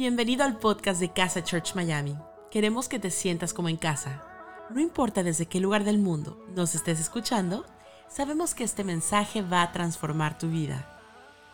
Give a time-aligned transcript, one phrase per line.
[0.00, 2.16] Bienvenido al podcast de Casa Church Miami.
[2.50, 4.24] Queremos que te sientas como en casa.
[4.70, 7.66] No importa desde qué lugar del mundo nos estés escuchando,
[8.08, 10.98] sabemos que este mensaje va a transformar tu vida.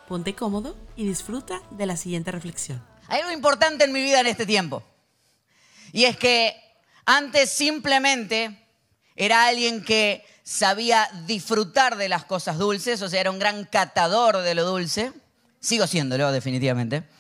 [0.07, 2.81] Ponte cómodo y disfruta de la siguiente reflexión.
[3.09, 4.85] Hay algo importante en mi vida en este tiempo.
[5.91, 6.55] Y es que
[7.05, 8.65] antes simplemente
[9.17, 14.39] era alguien que sabía disfrutar de las cosas dulces, o sea, era un gran catador
[14.39, 15.13] de lo dulce.
[15.59, 17.16] Sigo siéndolo, definitivamente.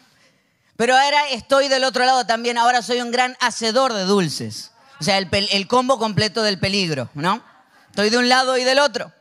[0.77, 4.73] Pero ahora estoy del otro lado también, ahora soy un gran hacedor de dulces.
[5.01, 7.43] O sea, el, combo completo del peligro, ¿no?
[7.91, 9.13] Estoy de un lado y del otro.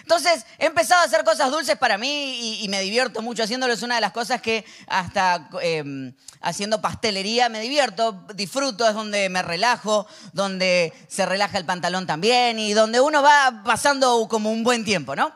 [0.00, 3.72] Entonces he empezado a hacer cosas dulces para mí y, me divierto mucho haciéndolo.
[3.72, 6.12] Es una de las cosas que hasta em,
[6.42, 12.58] haciendo pastelería me divierto, disfruto, es donde me relajo, donde se relaja el pantalón también
[12.58, 15.32] y donde uno va pasando como un buen tiempo, ¿no?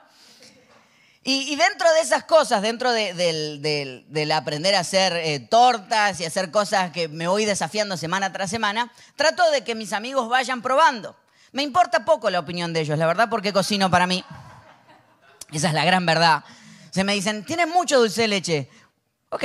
[1.31, 6.91] Y, dentro de esas cosas, dentro del, aprender a hacer eh, tortas y hacer cosas
[6.91, 11.15] que me voy desafiando semana tras semana, trato de que mis amigos vayan probando.
[11.53, 14.25] Me importa poco la opinión de ellos, la verdad, porque cocino para mí.
[15.53, 16.45] Esa es la gran verdad.
[16.93, 18.71] Se me dicen, ¿tienes mucho dulce de leche?
[19.29, 19.45] Ok.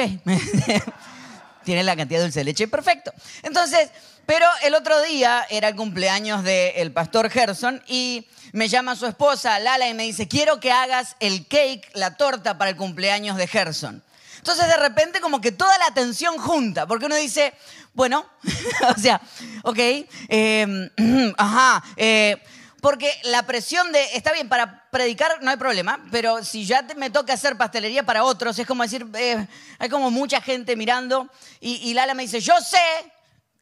[1.65, 3.11] Tiene la cantidad de dulce de leche, perfecto.
[3.41, 3.89] Entonces,
[4.25, 9.59] pero el otro día era el cumpleaños del pastor Gerson y me llama su esposa,
[9.59, 13.47] Lala, y me dice, quiero que hagas el cake, la torta para el cumpleaños de
[13.47, 14.03] Gerson.
[14.37, 17.53] Entonces de repente como que toda la atención junta, porque uno dice,
[17.93, 18.25] bueno,
[18.95, 19.21] o sea,
[19.63, 20.89] ok, eh,
[21.37, 22.41] ajá, eh,
[22.83, 27.09] porque la presión de, está bien, para predicar no hay problema, pero si ya me
[27.09, 29.47] toca hacer pastelería para otros, es como decir, eh,
[29.79, 31.29] hay como mucha gente mirando
[31.61, 32.77] y, Lala me dice, yo sé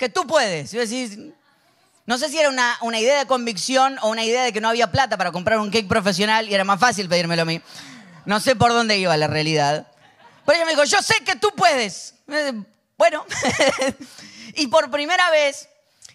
[0.01, 0.73] que tú puedes.
[0.73, 1.19] Y decís,
[2.07, 4.67] no sé si era una, una, idea de convicción o una idea de que no
[4.67, 7.61] había plata para comprar un cake profesional y era más fácil pedírmelo a mí.
[8.25, 9.87] No sé por dónde iba la realidad.
[10.43, 12.15] Pero ella me dijo, yo sé que tú puedes.
[12.97, 13.23] Bueno,
[14.55, 15.69] y por primera vez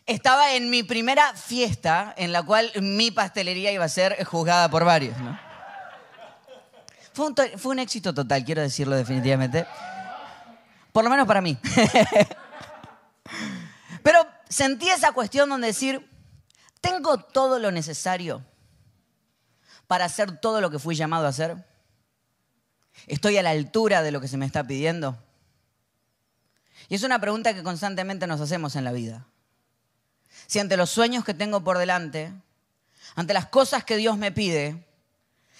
[0.04, 4.84] estaba en mi primera fiesta en la cual mi pastelería iba a ser juzgada por
[4.84, 5.16] varios.
[7.12, 7.32] Fue,
[7.70, 9.64] un, éxito total, quiero decirlo definitivamente.
[10.90, 11.56] Por lo menos para mí.
[14.06, 16.08] Pero sentí esa cuestión donde decir,
[16.80, 18.46] ¿tengo todo lo necesario
[19.88, 21.66] para hacer todo lo que fui llamado a hacer?
[23.08, 25.20] ¿Estoy a la altura de lo que se me está pidiendo?
[26.88, 29.26] Y es una pregunta que constantemente nos hacemos en la vida
[30.46, 32.32] si ante los sueños que tengo por delante,
[33.16, 34.85] ante las cosas que Dios me pide,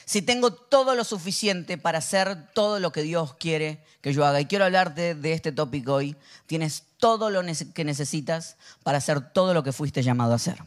[0.06, 4.40] si tengo todo lo suficiente para hacer todo lo que Dios quiere que yo haga.
[4.40, 6.16] Y quiero hablarte de este tópico hoy.
[6.46, 7.42] Tienes todo lo
[7.74, 10.62] que necesitas para hacer todo lo que fuiste llamado a hacer.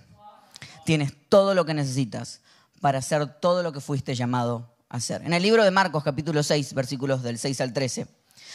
[0.86, 2.42] Tienes todo lo que necesitas
[2.82, 5.22] para hacer todo lo que fuiste llamado a hacer.
[5.24, 8.08] En el libro de Marcos capítulo 6, versículos del 6 al 13,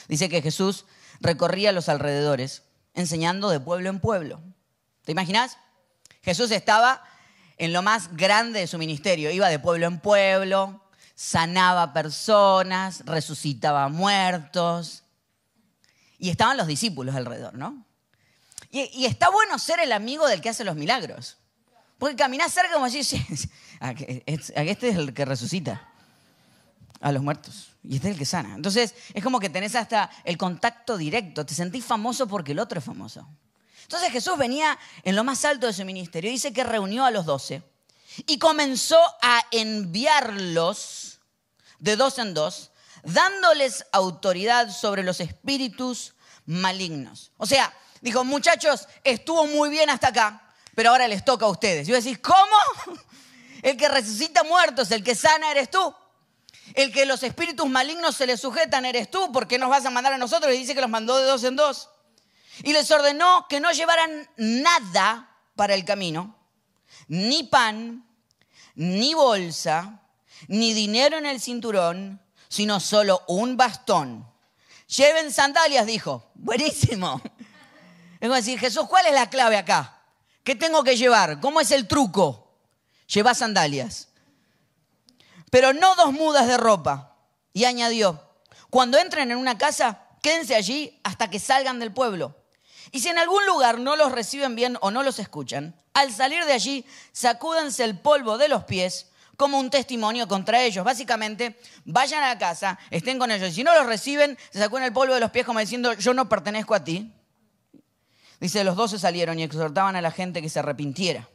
[0.08, 0.84] dice que Jesús
[1.20, 2.62] recorría los alrededores
[2.94, 4.40] enseñando de pueblo en pueblo
[5.04, 5.58] ¿Te imaginas?
[6.22, 7.02] Jesús estaba
[7.58, 9.30] en lo más grande de su ministerio.
[9.30, 10.82] Iba de pueblo en pueblo,
[11.14, 15.04] sanaba personas, resucitaba muertos.
[16.18, 17.84] Y estaban los discípulos alrededor, ¿no?
[18.70, 21.36] Y, está bueno ser el amigo del que hace los milagros.
[21.98, 25.88] Porque caminás cerca como así, este es el que resucita
[27.00, 27.68] a los muertos.
[27.84, 28.54] Y este es el que sana.
[28.56, 31.46] Entonces es como que tenés hasta el contacto directo.
[31.46, 33.28] Te sentís famoso porque el otro es famoso.
[33.84, 36.30] Entonces Jesús venía en lo más alto de su ministerio.
[36.30, 37.62] Dice que reunió a los doce
[38.26, 41.20] y comenzó a enviarlos
[41.78, 42.70] de dos en dos,
[43.02, 46.14] dándoles autoridad sobre los espíritus
[46.46, 47.32] malignos.
[47.36, 51.86] O sea, dijo, muchachos, estuvo muy bien hasta acá, pero ahora les toca a ustedes.
[51.86, 52.56] Y yo decís, ¿cómo?
[53.62, 55.94] El que resucita muertos, el que sana eres tú.
[56.74, 59.32] El que los espíritus malignos se les sujetan eres tú.
[59.32, 60.52] ¿Por qué nos vas a mandar a nosotros?
[60.52, 61.88] Y dice que los mandó de dos en dos.
[62.62, 66.36] Y les ordenó que no llevaran nada para el camino,
[67.08, 68.06] ni pan,
[68.74, 70.00] ni bolsa,
[70.48, 74.26] ni dinero en el cinturón, sino solo un bastón.
[74.86, 76.30] Lleven sandalias, dijo.
[76.34, 77.20] Buenísimo.
[78.20, 80.00] Es decir, Jesús, ¿cuál es la clave acá?
[80.42, 81.40] ¿Qué tengo que llevar?
[81.40, 82.56] ¿Cómo es el truco?
[83.06, 84.08] Lleva sandalias.
[85.50, 87.16] Pero no dos mudas de ropa.
[87.52, 88.20] Y añadió,
[88.70, 92.34] cuando entren en una casa, quédense allí hasta que salgan del pueblo.
[92.94, 96.44] Y si en algún lugar no los reciben bien o no los escuchan, al salir
[96.44, 100.84] de allí, sacúdense el polvo de los pies como un testimonio contra ellos.
[100.84, 103.48] Básicamente, vayan a la casa, estén con ellos.
[103.48, 106.14] Y si no los reciben, se sacuden el polvo de los pies como diciendo, yo
[106.14, 107.12] no pertenezco a ti.
[108.38, 111.28] Dice, los doce salieron y exhortaban a la gente que se arrepintiera.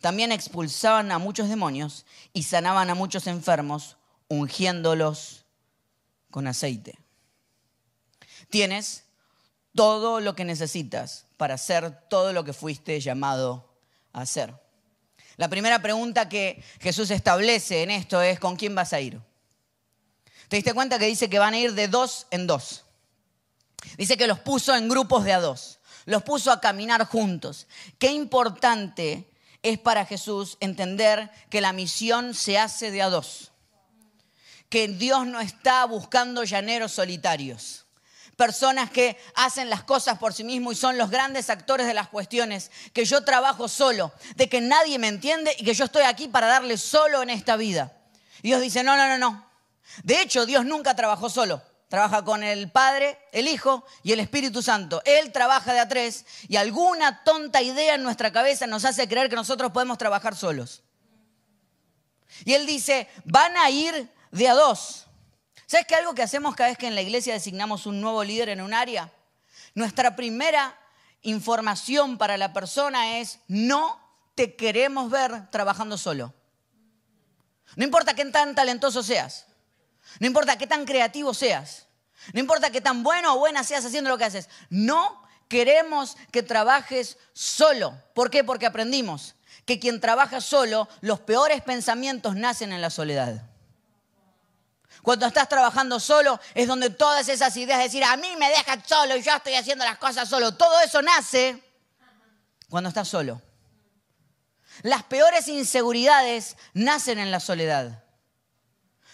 [0.00, 3.98] También expulsaban a muchos demonios y sanaban a muchos enfermos,
[4.28, 5.44] ungiéndolos
[6.30, 6.98] con aceite.
[8.48, 9.04] Tienes
[9.74, 13.74] todo lo que necesitas para hacer todo lo que fuiste llamado
[14.12, 14.54] a hacer.
[15.36, 19.20] La primera pregunta que Jesús establece en esto es, ¿con quién vas a ir?
[20.48, 22.84] ¿Te diste cuenta que dice que van a ir de dos en dos?
[23.96, 27.66] Dice que los puso en grupos de a dos, los puso a caminar juntos.
[27.98, 29.30] Qué importante
[29.62, 33.52] es para Jesús entender que la misión se hace de a dos,
[34.68, 37.81] que Dios no está buscando llaneros solitarios
[38.36, 42.08] personas que hacen las cosas por sí mismos y son los grandes actores de las
[42.08, 46.28] cuestiones, que yo trabajo solo, de que nadie me entiende y que yo estoy aquí
[46.28, 47.92] para darle solo en esta vida.
[48.42, 49.46] Y Dios dice, no, no, no, no.
[50.02, 51.62] De hecho, Dios nunca trabajó solo.
[51.88, 55.02] Trabaja con el Padre, el Hijo y el Espíritu Santo.
[55.04, 59.28] Él trabaja de a tres y alguna tonta idea en nuestra cabeza nos hace creer
[59.28, 60.82] que nosotros podemos trabajar solos.
[62.46, 65.06] Y Él dice, van a ir de a dos.
[65.72, 68.50] ¿Sabes que algo que hacemos cada vez que en la iglesia designamos un nuevo líder
[68.50, 69.10] en un área?
[69.74, 70.78] Nuestra primera
[71.22, 73.98] información para la persona es, no
[74.34, 76.34] te queremos ver trabajando solo.
[77.74, 79.46] No importa qué tan talentoso seas,
[80.20, 81.86] no importa qué tan creativo seas,
[82.34, 86.42] no importa qué tan bueno o buena seas haciendo lo que haces, no queremos que
[86.42, 87.98] trabajes solo.
[88.12, 88.44] ¿Por qué?
[88.44, 93.51] Porque aprendimos que quien trabaja solo, los peores pensamientos nacen en la soledad.
[95.02, 98.86] Cuando estás trabajando solo es donde todas esas ideas de decir, a mí me dejan
[98.86, 101.60] solo y yo estoy haciendo las cosas solo, todo eso nace
[102.68, 103.42] cuando estás solo.
[104.82, 108.04] Las peores inseguridades nacen en la soledad.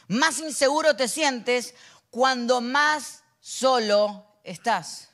[0.09, 1.75] Más inseguro te sientes
[2.11, 5.09] cuando más solo estás.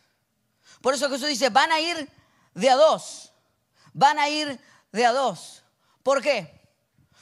[0.80, 2.08] Por eso Jesús dice, van a ir
[2.52, 3.32] de a dos,
[3.92, 4.60] van a ir
[4.92, 5.62] de a dos.
[6.02, 6.68] ¿Por qué?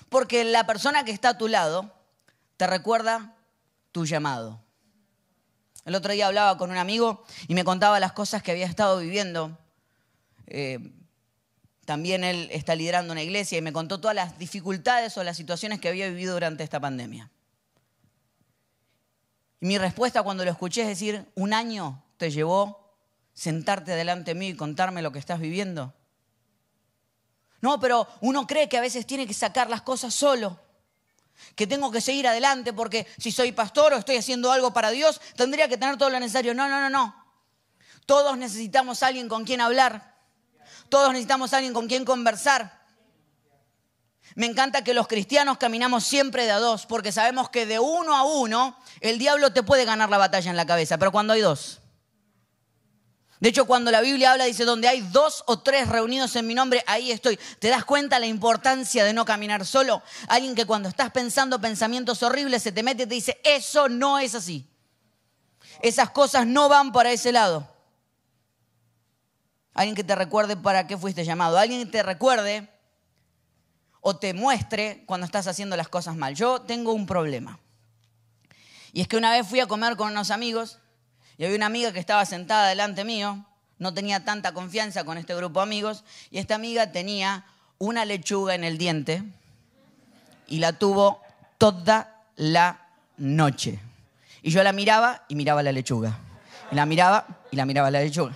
[0.09, 1.95] Porque la persona que está a tu lado
[2.57, 3.32] te recuerda
[3.93, 4.61] tu llamado.
[5.85, 8.99] El otro día hablaba con un amigo y me contaba las cosas que había estado
[8.99, 9.59] viviendo.
[10.47, 10.79] Eh,
[11.85, 15.81] también él está liderando una iglesia y me contó todas las dificultades o las situaciones
[15.81, 17.31] que había vivido durante esta pandemia.
[19.61, 22.97] Y mi respuesta cuando lo escuché es decir, un año te llevó
[23.35, 25.95] sentarte delante de mí y contarme lo que estás viviendo.
[27.61, 30.59] No, pero uno cree que a veces tiene que sacar las cosas solo
[31.55, 35.21] que tengo que seguir adelante porque si soy pastor o estoy haciendo algo para Dios,
[35.37, 36.55] tendría que tener todo lo necesario.
[36.55, 37.15] No, no, no, no.
[38.07, 40.17] Todos necesitamos alguien con quien hablar.
[40.89, 42.83] Todos necesitamos alguien con quien conversar.
[44.35, 48.17] Me encanta que los cristianos caminamos siempre de a dos, porque sabemos que de uno
[48.17, 51.43] a uno el diablo te puede ganar la batalla en la cabeza, pero cuando hay
[51.43, 51.82] dos,
[53.43, 56.55] de hecho, cuando la Biblia habla, dice, donde hay dos o tres reunidos en mi
[56.55, 57.37] nombre, ahí estoy.
[57.59, 60.01] ¿Te das cuenta la importancia de no caminar solo?
[60.29, 64.21] Alguien que cuando estás pensando pensamientos horribles se te mete y te dice, eso no
[64.21, 64.71] es así.
[65.81, 67.69] Esas cosas no van para ese lado.
[69.75, 71.59] Alguien que te recuerde para qué fuiste llamado.
[71.59, 72.71] Alguien que te recuerde
[74.03, 76.37] o te muestre cuando estás haciendo las cosas mal.
[76.37, 77.59] Yo tengo un problema.
[78.93, 80.79] Y es que una vez fui a comer con unos amigos
[81.43, 83.45] y había una amiga que estaba sentada delante mío,
[83.81, 87.45] no tenía tanta confianza con este grupo de amigos, y esta amiga tenía
[87.79, 89.25] una lechuga en el diente
[90.47, 91.21] y la tuvo
[91.59, 92.87] toda la
[93.17, 93.81] noche.
[94.41, 96.17] Y yo la miraba y miraba la lechuga.
[96.71, 98.35] Y la miraba y la miraba la lechuga.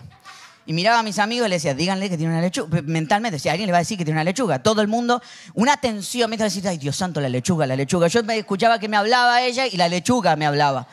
[0.67, 2.83] Y miraba a mis amigos y le decía, díganle que tiene una lechuga.
[2.83, 4.65] Mentalmente decía, alguien le va a decir que tiene una lechuga.
[4.65, 5.23] Todo el mundo,
[5.55, 8.09] una tensión, me estaba diciendo, ay Dios santo, la lechuga, la lechuga.
[8.09, 10.89] Yo me escuchaba que me hablaba ella y la lechuga me hablaba.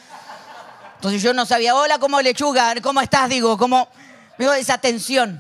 [1.04, 2.74] Entonces yo no sabía, hola, ¿cómo lechuga?
[2.82, 3.28] ¿Cómo estás?
[3.28, 3.90] Digo, ¿cómo?
[4.38, 5.32] Digo, esa tensión.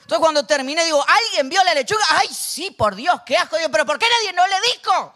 [0.00, 2.02] Entonces cuando terminé, digo, ¿alguien vio la lechuga?
[2.08, 3.56] Ay, sí, por Dios, qué asco.
[3.56, 5.14] Digo, pero ¿por qué nadie no le dijo?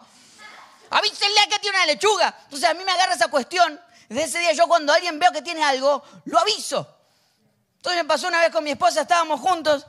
[0.91, 2.33] Avísenle que tiene una lechuga.
[2.45, 3.77] Entonces a mí me agarra esa cuestión.
[4.07, 6.87] Desde ese día yo cuando alguien veo que tiene algo, lo aviso.
[7.75, 9.85] Entonces me pasó una vez con mi esposa, estábamos juntos.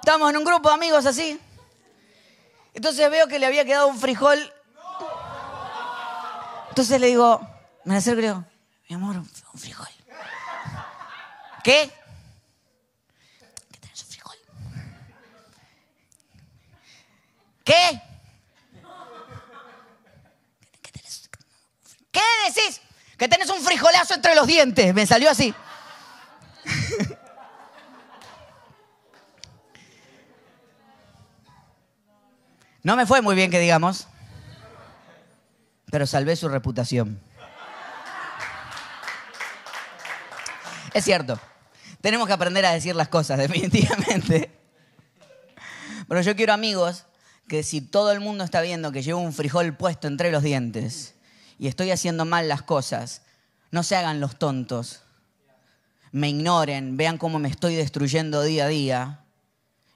[0.00, 1.40] Estábamos en un grupo de amigos así.
[2.74, 4.52] Entonces veo que le había quedado un frijol
[6.72, 7.46] entonces le digo,
[7.84, 8.34] me acerco le
[8.88, 9.90] mi amor, un frijol.
[11.62, 11.92] ¿Qué?
[13.70, 14.36] ¿Qué tenés un frijol?
[17.62, 18.02] ¿Qué?
[20.80, 21.28] ¿Qué, tenés?
[22.10, 22.80] ¿Qué decís?
[23.18, 24.94] Que tenés un frijolazo entre los dientes.
[24.94, 25.54] Me salió así.
[32.82, 34.08] No me fue muy bien que digamos
[35.92, 37.20] pero salvé su reputación.
[40.94, 41.38] Es cierto,
[42.00, 44.50] tenemos que aprender a decir las cosas, definitivamente.
[46.08, 47.04] Pero yo quiero amigos
[47.46, 51.14] que si todo el mundo está viendo que llevo un frijol puesto entre los dientes
[51.58, 53.20] y estoy haciendo mal las cosas,
[53.70, 55.02] no se hagan los tontos,
[56.10, 59.20] me ignoren, vean cómo me estoy destruyendo día a día.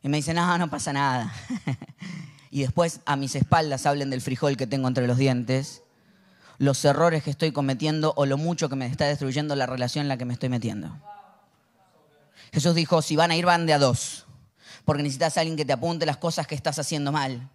[0.03, 1.33] Y me dicen, no, no pasa nada.
[2.51, 5.83] y después a mis espaldas hablen del frijol que tengo entre los dientes,
[6.59, 10.09] los errores que estoy cometiendo o lo mucho que me está destruyendo la relación en
[10.09, 10.97] la que me estoy metiendo.
[12.53, 14.27] Jesús dijo, si van a ir, van de a dos,
[14.85, 17.49] porque necesitas a alguien que te apunte las cosas que estás haciendo mal.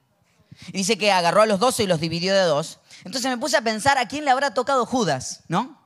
[0.67, 2.79] Y dice que agarró a los doce y los dividió de dos.
[3.03, 5.79] Entonces me puse a pensar a quién le habrá tocado Judas, ¿no?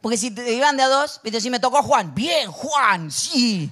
[0.00, 1.40] Porque si te iban de a dos, ¿viste?
[1.40, 3.70] Si me tocó Juan, bien, Juan, sí.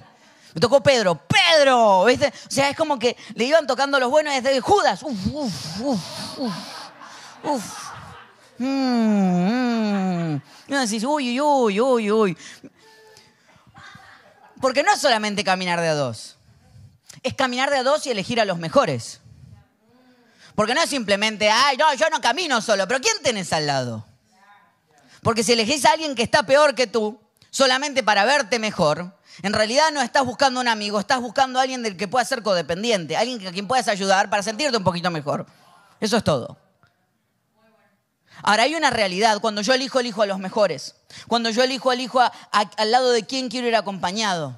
[0.53, 2.27] Me tocó Pedro, Pedro, ¿viste?
[2.27, 6.39] O sea, es como que le iban tocando los buenos desde Judas, uf, uf,
[7.43, 7.63] uf.
[8.57, 10.41] Mm, mm.
[10.67, 12.37] Decís, uy, uy, uy, uy.
[14.61, 16.37] Porque no es solamente caminar de a dos,
[17.21, 19.21] es caminar de a dos y elegir a los mejores.
[20.55, 24.05] Porque no es simplemente, ay, no, yo no camino solo, pero ¿quién tenés al lado?
[25.21, 27.19] Porque si elegís a alguien que está peor que tú,
[27.49, 31.83] solamente para verte mejor, en realidad no estás buscando un amigo, estás buscando a alguien
[31.83, 35.45] del que pueda ser codependiente, alguien a quien puedas ayudar para sentirte un poquito mejor.
[35.99, 36.57] Eso es todo.
[38.43, 40.95] Ahora hay una realidad, cuando yo elijo, elijo a los mejores.
[41.27, 44.57] Cuando yo elijo, elijo al lado de quién quiero ir acompañado.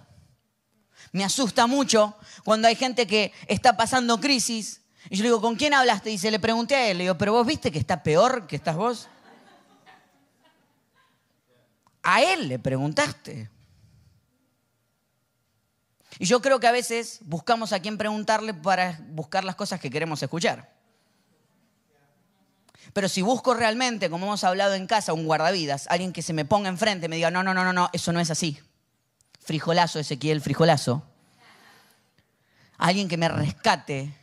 [1.12, 5.56] Me asusta mucho cuando hay gente que está pasando crisis y yo le digo, ¿con
[5.56, 6.12] quién hablaste?
[6.12, 8.56] Y se le pregunté a él, le digo, ¿pero vos viste que está peor que
[8.56, 9.08] estás vos?
[12.04, 13.50] A él le preguntaste.
[16.20, 19.90] Y yo creo que a veces buscamos a quién preguntarle para buscar las cosas que
[19.90, 20.77] queremos escuchar.
[22.98, 26.46] Pero si busco realmente, como hemos hablado en casa, un guardavidas, alguien que se me
[26.46, 28.60] ponga enfrente y me diga, no, no, no, no, no, eso no es así.
[29.40, 31.04] Frijolazo, Ezequiel, frijolazo.
[32.80, 34.16] Alguien que me rescate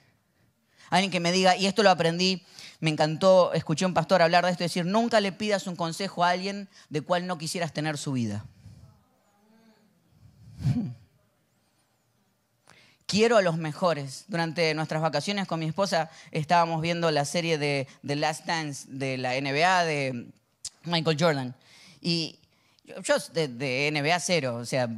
[0.90, 2.42] Alguien que me diga, y esto lo aprendí,
[2.80, 6.24] me encantó, escuché a un pastor hablar de esto, decir, nunca le pidas un consejo
[6.24, 8.44] a alguien de cual no quisieras tener su vida.
[13.14, 14.24] Quiero a los mejores.
[14.26, 19.18] Durante nuestras vacaciones con mi esposa estábamos viendo la serie de The Last Dance de
[19.18, 20.26] la NBA de
[20.82, 21.54] Michael Jordan.
[22.00, 22.40] Y
[23.04, 24.88] yo de, de NBA cero, o sea,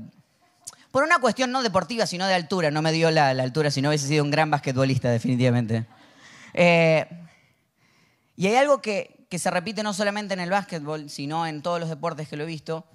[0.91, 2.71] por una cuestión no deportiva, sino de altura.
[2.71, 5.85] No me dio la, altura, si no hubiese sido un gran basquetbolista, definitivamente.
[6.55, 7.05] Eh,
[8.35, 11.81] y hay algo que, que se repite no solamente en el básquetbol, sino en todos
[11.81, 12.87] los deportes que lo he visto,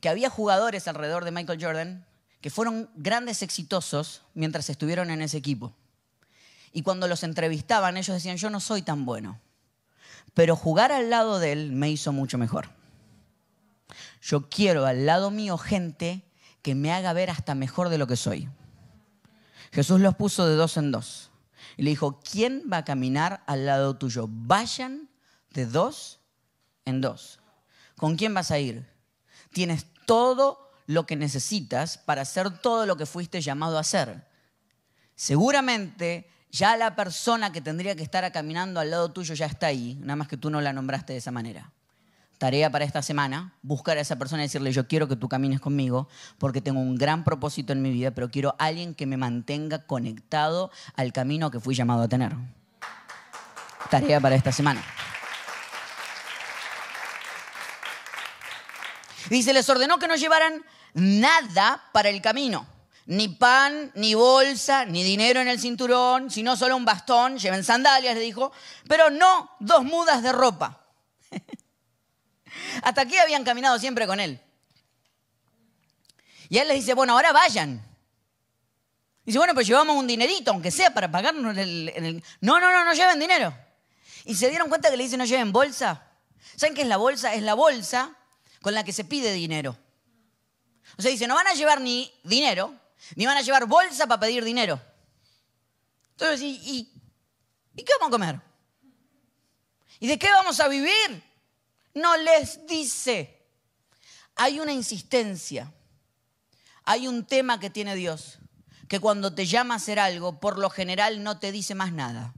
[0.00, 2.04] que había jugadores alrededor de Michael Jordan
[2.44, 5.72] que fueron grandes exitosos mientras estuvieron en ese equipo.
[6.74, 9.40] Y cuando los entrevistaban, ellos decían, yo no soy tan bueno,
[10.34, 12.68] pero jugar al lado de él me hizo mucho mejor.
[14.20, 16.22] Yo quiero al lado mío gente
[16.60, 18.50] que me haga ver hasta mejor de lo que soy.
[19.72, 21.30] Jesús los puso de dos en dos.
[21.78, 24.26] Y le dijo, ¿quién va a caminar al lado tuyo?
[24.28, 25.08] Vayan
[25.48, 26.20] de dos
[26.84, 27.40] en dos.
[27.96, 28.86] ¿Con quién vas a ir?
[29.50, 34.26] Tienes todo lo que necesitas para hacer todo lo que fuiste llamado a hacer.
[35.14, 39.96] Seguramente ya la persona que tendría que estar caminando al lado tuyo ya está ahí,
[40.00, 41.72] nada más que tú no la nombraste de esa manera
[42.38, 45.60] tarea para esta semana, buscar a esa persona y decirle, yo quiero que tú camines
[45.60, 49.86] conmigo porque tengo un gran propósito en mi vida, pero quiero alguien que me mantenga
[49.86, 52.34] conectado al camino que fui llamado a tener.
[53.90, 54.82] Tarea para esta semana.
[59.30, 60.64] Dice, les ordenó que no llevaran
[60.94, 62.66] nada para el camino.
[63.06, 67.38] Ni pan, ni bolsa, ni dinero en el cinturón, sino solo un bastón.
[67.38, 68.52] Lleven sandalias, le dijo,
[68.88, 70.86] pero no dos mudas de ropa.
[72.82, 74.40] Hasta aquí habían caminado siempre con él.
[76.48, 77.82] Y él les dice, bueno, ahora vayan.
[79.24, 82.92] Dice, bueno, pues llevamos un dinerito, aunque sea para pagarnos el, No, no, no, no
[82.92, 83.54] lleven dinero.
[84.24, 86.06] Y se dieron cuenta que le dice, no lleven bolsa.
[86.56, 87.34] ¿Saben qué es la bolsa?
[87.34, 88.16] Es la bolsa
[88.64, 89.76] con la que se pide dinero.
[90.96, 92.74] O sea, dice, no van a llevar ni dinero,
[93.14, 94.80] ni van a llevar bolsa para pedir dinero.
[96.12, 96.90] Entonces, ¿y,
[97.76, 98.40] y qué vamos a comer?
[100.00, 101.22] ¿Y de qué vamos a vivir?
[101.94, 103.30] no les dice.
[104.36, 105.72] Hay una insistencia,
[106.84, 108.38] hay un tema que tiene Dios,
[108.88, 112.34] que cuando te llama a hacer algo, por lo general no te dice más nada.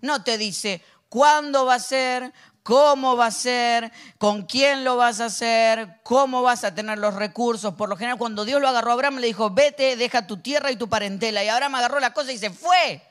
[0.00, 5.20] No te dice cuándo va a ser, cómo va a ser, con quién lo vas
[5.20, 7.74] a hacer, cómo vas a tener los recursos.
[7.74, 10.70] Por lo general, cuando Dios lo agarró a Abraham, le dijo, vete, deja tu tierra
[10.70, 11.42] y tu parentela.
[11.42, 13.02] Y Abraham agarró la cosa y se fue.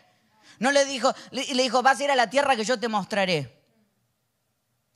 [0.59, 3.59] No le dijo, le, dijo, vas a ir a la tierra que yo te mostraré.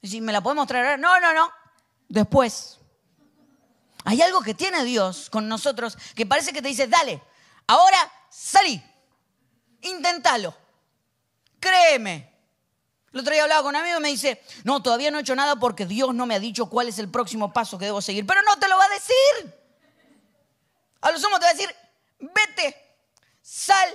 [0.02, 1.00] Y ¿me la podemos traer?
[1.00, 1.52] No, no, no.
[2.08, 2.80] Después.
[4.04, 7.20] Hay algo que tiene Dios con nosotros que parece que te dice, dale,
[7.66, 7.98] ahora
[8.30, 8.80] salí,
[9.82, 10.56] inténtalo,
[11.60, 12.35] créeme.
[13.16, 15.38] El otro día hablaba con un amigo y me dice, no, todavía no he hecho
[15.38, 18.28] nada porque Dios no me ha dicho cuál es el próximo paso que debo seguir.
[18.28, 19.56] Pero no te lo va a decir.
[21.00, 21.74] A lo sumo te va a decir,
[22.20, 22.76] vete,
[23.42, 23.88] sal,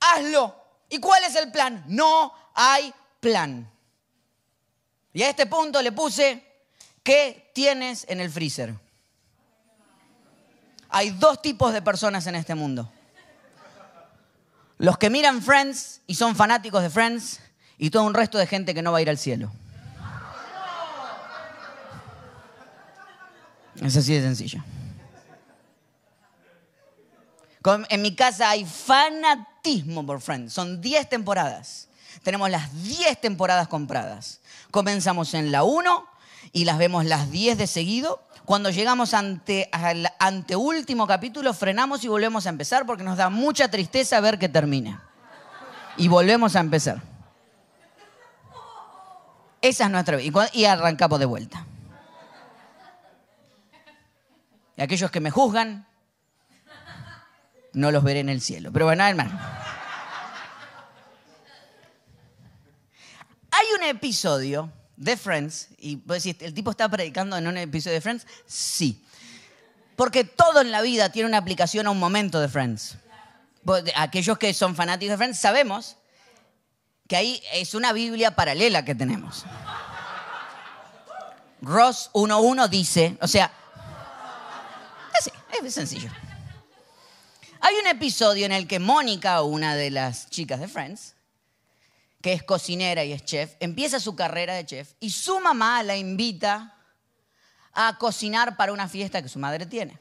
[0.00, 0.56] hazlo.
[0.88, 1.84] ¿Y cuál es el plan?
[1.86, 3.70] No hay plan.
[5.12, 6.42] Y a este punto le puse,
[7.02, 8.72] ¿qué tienes en el freezer?
[10.88, 12.90] Hay dos tipos de personas en este mundo.
[14.78, 17.38] Los que miran Friends y son fanáticos de Friends
[17.82, 19.50] y todo un resto de gente que no va a ir al cielo.
[23.80, 24.62] Es así de sencillo.
[27.88, 30.52] En mi casa hay fanatismo por Friends.
[30.52, 31.88] Son 10 temporadas.
[32.22, 34.40] Tenemos las 10 temporadas compradas.
[34.70, 36.06] Comenzamos en la 1
[36.52, 38.22] y las vemos las 10 de seguido.
[38.44, 43.70] Cuando llegamos ante al anteúltimo capítulo, frenamos y volvemos a empezar porque nos da mucha
[43.70, 45.02] tristeza ver que termina.
[45.96, 47.09] Y volvemos a empezar.
[49.60, 50.48] Esa es nuestra vida.
[50.52, 51.66] Y arrancamos de vuelta.
[54.76, 55.86] Y aquellos que me juzgan,
[57.72, 58.72] no los veré en el cielo.
[58.72, 59.38] Pero bueno, hermano.
[63.50, 67.94] Hay un episodio de Friends, y vos decís, ¿el tipo está predicando en un episodio
[67.94, 68.26] de Friends?
[68.46, 69.04] Sí.
[69.96, 72.96] Porque todo en la vida tiene una aplicación a un momento de Friends.
[73.96, 75.96] Aquellos que son fanáticos de Friends sabemos
[77.10, 79.44] que ahí es una Biblia paralela que tenemos.
[81.60, 83.50] Ross 1.1 dice, o sea,
[85.18, 86.08] así, es sencillo.
[87.60, 91.16] Hay un episodio en el que Mónica, una de las chicas de Friends,
[92.22, 95.96] que es cocinera y es chef, empieza su carrera de chef y su mamá la
[95.96, 96.76] invita
[97.72, 99.98] a cocinar para una fiesta que su madre tiene.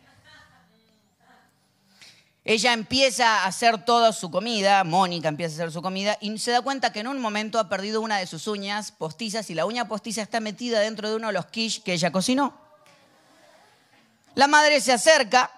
[2.50, 6.50] Ella empieza a hacer toda su comida, Mónica empieza a hacer su comida y se
[6.50, 9.68] da cuenta que en un momento ha perdido una de sus uñas postizas y la
[9.68, 12.60] uña postiza está metida dentro de uno de los quiche que ella cocinó.
[14.34, 15.52] La madre se acerca,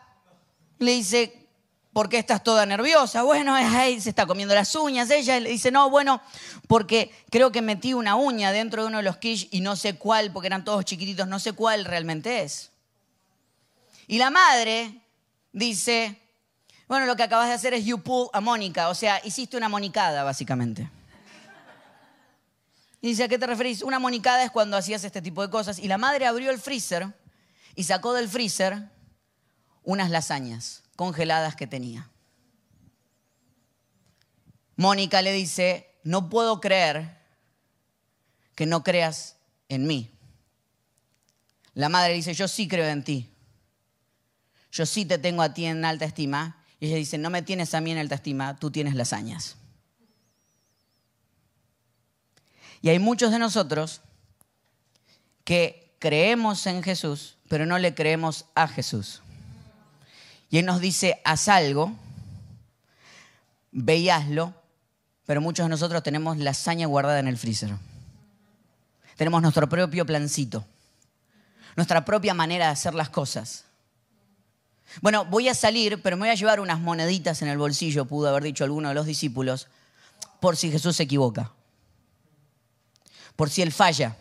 [0.80, 1.48] le dice,
[1.94, 3.24] ¿por qué estás toda nerviosa?
[3.24, 5.10] Bueno, se está comiendo las uñas.
[5.12, 6.22] Ella le dice, no, bueno,
[6.68, 9.96] porque creo que metí una uña dentro de uno de los quiche y no sé
[9.96, 12.70] cuál, porque eran todos chiquititos, no sé cuál realmente es.
[14.08, 15.00] Y la madre
[15.54, 16.21] dice,
[16.92, 19.70] bueno, lo que acabas de hacer es you pull a Mónica, o sea, hiciste una
[19.70, 20.90] monicada, básicamente.
[23.00, 23.82] Y dice, ¿a qué te referís?
[23.82, 25.80] Una monicada es cuando hacías este tipo de cosas.
[25.80, 27.08] Y la madre abrió el freezer
[27.76, 28.90] y sacó del freezer
[29.84, 32.10] unas lasañas congeladas que tenía.
[34.76, 37.20] Mónica le dice, no puedo creer
[38.54, 39.38] que no creas
[39.70, 40.12] en mí.
[41.74, 43.34] La madre dice, yo sí creo en ti.
[44.74, 47.76] Yo sí te tengo a ti en alta estima y ella dice, no me tienes
[47.76, 49.56] a mí en alta estima, tú tienes lasañas.
[52.82, 54.02] Y hay muchos de nosotros
[55.44, 59.22] que creemos en Jesús, pero no le creemos a Jesús.
[60.50, 61.94] Y Él nos dice, haz algo,
[63.72, 64.56] veíaslo,
[65.28, 67.76] pero muchos de nosotros tenemos lasaña guardada en el freezer.
[69.18, 70.66] Tenemos nuestro propio plancito,
[71.76, 73.66] nuestra propia manera de hacer las cosas.
[75.00, 78.28] Bueno, voy a salir, pero me voy a llevar unas moneditas en el bolsillo, pudo
[78.28, 79.68] haber dicho alguno de los discípulos,
[80.40, 81.52] por si Jesús se equivoca,
[83.36, 84.18] por si él falla.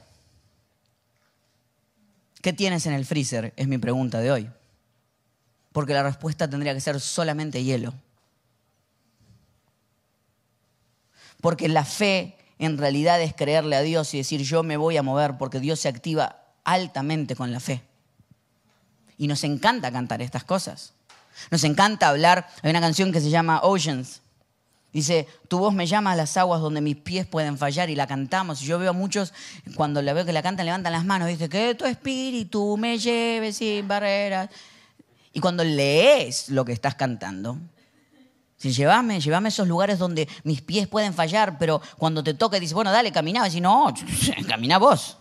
[2.41, 3.53] ¿Qué tienes en el freezer?
[3.57, 4.51] Es mi pregunta de hoy.
[5.73, 7.93] Porque la respuesta tendría que ser solamente hielo.
[11.41, 15.03] Porque la fe en realidad es creerle a Dios y decir yo me voy a
[15.03, 17.83] mover porque Dios se activa altamente con la fe.
[19.21, 20.95] Y nos encanta cantar estas cosas.
[21.51, 22.49] Nos encanta hablar.
[22.63, 24.23] Hay una canción que se llama Oceans.
[24.95, 28.07] Dice, tu voz me llama a las aguas donde mis pies pueden fallar y la
[28.07, 28.63] cantamos.
[28.63, 29.35] Y yo veo a muchos,
[29.75, 31.29] cuando la veo que la cantan, levantan las manos.
[31.29, 34.49] Dice, que tu espíritu me lleve sin barreras.
[35.35, 37.59] Y cuando lees lo que estás cantando,
[38.57, 42.59] si llévame, llévame a esos lugares donde mis pies pueden fallar, pero cuando te toca
[42.59, 43.47] dice, bueno, dale, camina.
[43.47, 43.93] Y no,
[44.49, 45.19] camina vos.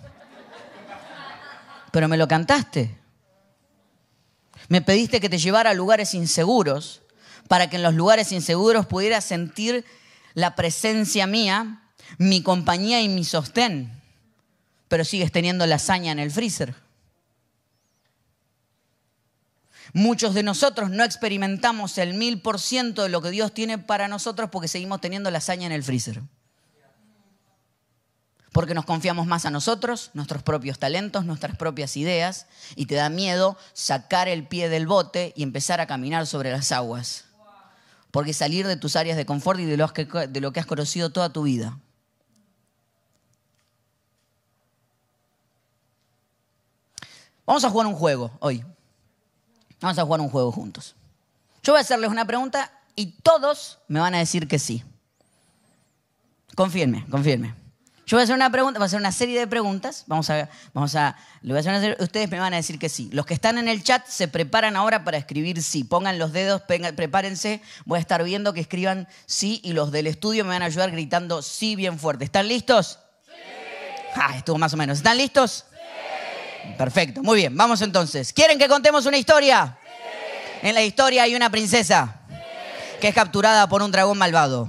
[1.91, 2.98] Pero me lo cantaste.
[4.69, 7.01] Me pediste que te llevara a lugares inseguros
[7.47, 9.83] para que en los lugares inseguros pudieras sentir
[10.35, 11.81] la presencia mía,
[12.17, 13.91] mi compañía y mi sostén.
[14.87, 16.75] Pero sigues teniendo lasaña en el freezer.
[19.91, 24.07] Muchos de nosotros no experimentamos el mil por ciento de lo que Dios tiene para
[24.07, 26.21] nosotros porque seguimos teniendo lasaña en el freezer
[28.51, 33.09] porque nos confiamos más a nosotros, nuestros propios talentos, nuestras propias ideas, y te da
[33.09, 37.25] miedo sacar el pie del bote y empezar a caminar sobre las aguas.
[38.11, 41.43] Porque salir de tus áreas de confort y de lo que, has conocido toda tu
[41.43, 41.77] vida.
[47.45, 48.63] Vamos a jugar un juego hoy.
[49.79, 50.95] Vamos a jugar un juego juntos.
[51.61, 54.83] Yo voy a hacerles una pregunta y todos me van a decir que sí.
[56.55, 57.58] Confíenme, confíenme.
[58.09, 60.03] Yo voy a hacer una pregunta, voy a hacer una serie de preguntas.
[60.07, 61.15] Vamos a, vamos a,
[61.99, 63.07] ustedes me van a decir que sí.
[63.13, 65.83] Los que están en el chat se preparan ahora para escribir sí.
[65.83, 67.61] Pongan los dedos, prepárense.
[67.85, 70.89] Voy a estar viendo que escriban sí y los del estudio me van a ayudar
[70.89, 72.23] gritando sí bien fuerte.
[72.23, 72.97] ¿Están listos?
[73.27, 73.33] Sí.
[74.15, 74.97] Ah, estuvo más o menos.
[74.97, 75.65] ¿Están listos?
[75.69, 76.73] Sí.
[76.79, 77.55] Perfecto, muy bien.
[77.55, 78.33] Vamos entonces.
[78.33, 79.77] ¿Quieren que contemos una historia?
[79.83, 80.67] Sí.
[80.67, 82.21] En la historia hay una princesa
[82.99, 84.67] que es capturada por un dragón malvado.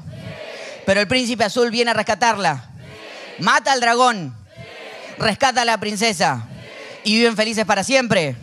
[0.85, 2.70] Pero el príncipe azul viene a rescatarla
[3.41, 4.37] mata al dragón,
[5.19, 6.47] rescata a la princesa
[7.05, 8.37] y viven felices para siempre.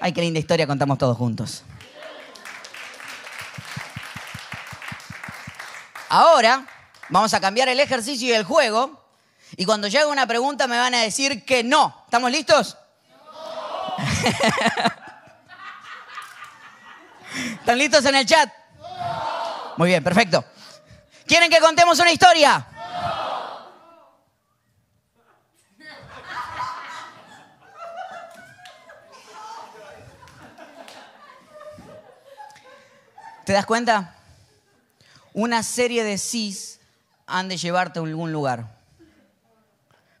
[0.00, 1.62] Ay, qué linda historia contamos todos juntos.
[6.08, 6.66] Ahora
[7.08, 8.98] vamos a cambiar el ejercicio y el juego.
[9.56, 12.02] Y cuando llegue una pregunta me van a decir que no.
[12.04, 12.76] ¿Estamos listos?
[17.60, 18.50] ¿Están listos en el chat?
[19.76, 20.44] Muy bien, perfecto.
[21.26, 22.66] ¿Quieren que contemos una historia?
[33.44, 34.16] ¿Te das cuenta?
[35.32, 36.80] Una serie de sís
[37.26, 38.78] han de llevarte a algún lugar.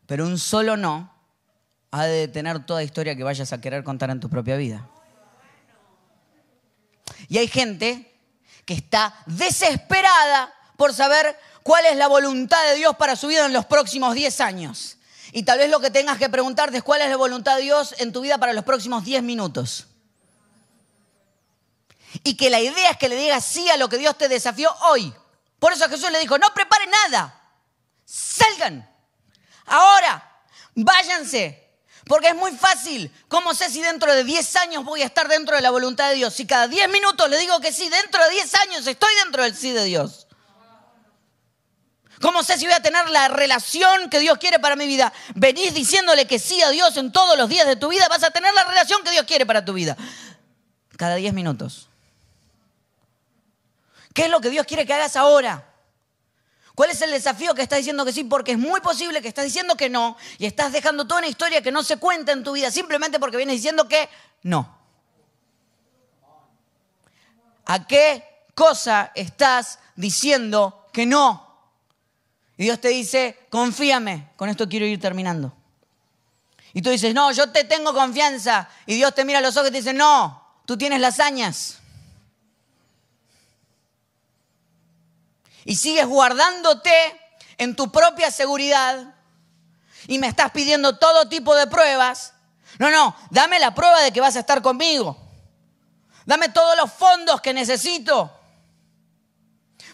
[0.06, 1.12] Pero un solo no
[1.90, 4.88] ha de detener toda historia que vayas a querer contar en tu propia vida.
[7.28, 8.12] Y hay gente
[8.64, 13.52] que está desesperada por saber cuál es la voluntad de Dios para su vida en
[13.52, 14.96] los próximos 10 años.
[15.32, 17.94] Y tal vez lo que tengas que preguntarte es cuál es la voluntad de Dios
[17.98, 19.86] en tu vida para los próximos 10 minutos.
[22.22, 24.74] Y que la idea es que le digas sí a lo que Dios te desafió
[24.88, 25.14] hoy.
[25.58, 27.40] Por eso Jesús le dijo, no preparen nada.
[28.04, 28.88] Salgan.
[29.66, 30.42] Ahora,
[30.74, 31.70] váyanse.
[32.06, 33.12] Porque es muy fácil.
[33.28, 36.16] ¿Cómo sé si dentro de 10 años voy a estar dentro de la voluntad de
[36.16, 36.34] Dios?
[36.34, 39.54] Si cada 10 minutos le digo que sí, dentro de 10 años estoy dentro del
[39.54, 40.26] sí de Dios.
[42.20, 45.12] ¿Cómo sé si voy a tener la relación que Dios quiere para mi vida?
[45.34, 48.30] Venís diciéndole que sí a Dios en todos los días de tu vida, vas a
[48.30, 49.96] tener la relación que Dios quiere para tu vida.
[50.96, 51.89] Cada 10 minutos.
[54.12, 55.66] ¿Qué es lo que Dios quiere que hagas ahora?
[56.74, 58.24] ¿Cuál es el desafío que estás diciendo que sí?
[58.24, 61.62] Porque es muy posible que estás diciendo que no y estás dejando toda una historia
[61.62, 64.08] que no se cuenta en tu vida simplemente porque vienes diciendo que
[64.42, 64.78] no.
[67.66, 71.50] ¿A qué cosa estás diciendo que no?
[72.56, 75.52] Y Dios te dice, confíame, con esto quiero ir terminando.
[76.72, 78.68] Y tú dices, no, yo te tengo confianza.
[78.86, 81.20] Y Dios te mira a los ojos y te dice, no, tú tienes las
[85.64, 86.92] y sigues guardándote
[87.58, 89.14] en tu propia seguridad
[90.06, 92.32] y me estás pidiendo todo tipo de pruebas.
[92.78, 95.16] No, no, dame la prueba de que vas a estar conmigo.
[96.24, 98.30] Dame todos los fondos que necesito.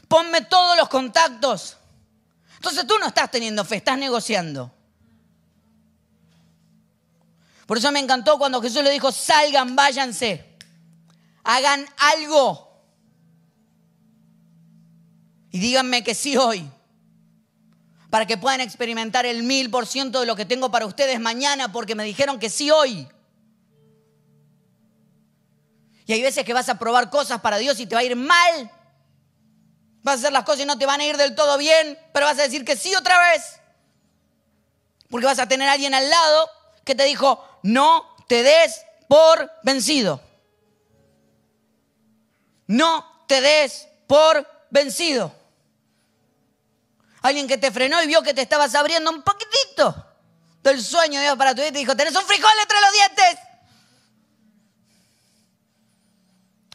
[0.09, 1.77] Ponme todos los contactos.
[2.57, 4.73] Entonces tú no estás teniendo fe, estás negociando.
[7.67, 10.57] Por eso me encantó cuando Jesús le dijo, salgan, váyanse,
[11.43, 12.66] hagan algo.
[15.57, 16.71] Y díganme que sí hoy.
[18.11, 21.73] Para que puedan experimentar el mil por ciento de lo que tengo para ustedes mañana
[21.73, 23.09] porque me dijeron que sí hoy.
[26.05, 28.17] Y hay veces que vas a probar cosas para Dios y te va a ir
[28.17, 28.71] mal.
[30.03, 32.27] Vas a hacer las cosas y no te van a ir del todo bien, pero
[32.27, 33.59] vas a decir que sí otra vez.
[35.09, 36.51] Porque vas a tener a alguien al lado
[36.85, 40.21] que te dijo, no te des por vencido.
[42.67, 45.46] No te des por vencido.
[47.27, 50.07] Alguien que te frenó y vio que te estabas abriendo un poquitito
[50.63, 52.93] del sueño de Dios para tu vida y te dijo, tenés un frijol entre los
[52.93, 53.39] dientes.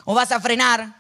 [0.03, 0.93] O vas a frenar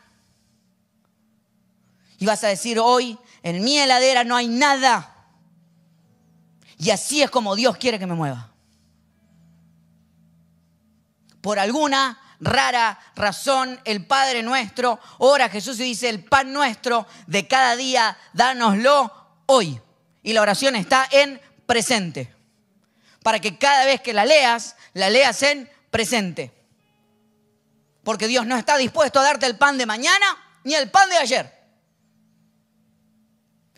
[2.17, 5.13] y vas a decir, hoy en mi heladera no hay nada.
[6.77, 8.53] Y así es como Dios quiere que me mueva.
[11.41, 17.05] Por alguna rara razón, el Padre nuestro ora a Jesús y dice, el pan nuestro
[17.27, 19.20] de cada día, dánoslo
[19.51, 19.79] hoy.
[20.23, 22.33] Y la oración está en presente.
[23.23, 26.51] Para que cada vez que la leas, la leas en presente.
[28.03, 30.25] Porque Dios no está dispuesto a darte el pan de mañana
[30.63, 31.61] ni el pan de ayer.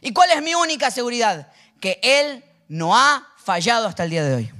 [0.01, 1.51] ¿Y cuál es mi única seguridad?
[1.79, 4.51] Que Él no ha fallado hasta el día de hoy.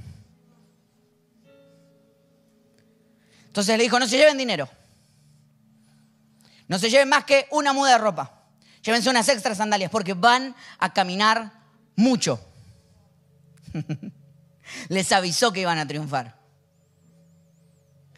[3.46, 4.68] Entonces le dijo, no se lleven dinero.
[6.66, 8.33] No se lleven más que una muda de ropa.
[8.84, 11.52] Llévense unas extras sandalias porque van a caminar
[11.96, 12.38] mucho.
[14.88, 16.38] Les avisó que iban a triunfar.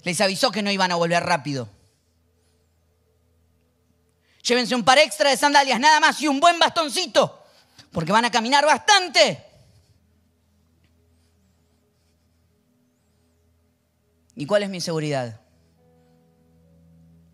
[0.03, 1.69] Les avisó que no iban a volver rápido.
[4.43, 7.45] Llévense un par extra de sandalias, nada más, y un buen bastoncito,
[7.93, 9.45] porque van a caminar bastante.
[14.35, 15.41] ¿Y cuál es mi seguridad?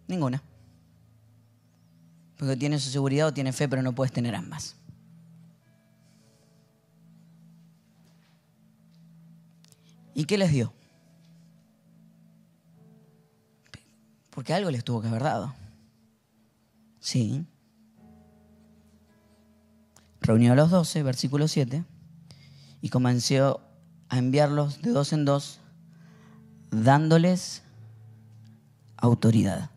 [0.07, 0.43] Ninguna.
[2.43, 4.75] Porque tienes su seguridad o tienes fe, pero no puedes tener ambas.
[10.13, 10.73] ¿Y qué les dio?
[14.31, 15.55] Porque algo les tuvo que haber dado.
[16.99, 17.47] Sí.
[20.21, 21.85] Reunió a los doce, versículo 7,
[22.81, 23.61] y comenzó
[24.09, 25.61] a enviarlos de dos en dos,
[26.73, 27.63] dándoles
[28.97, 29.72] autoridad.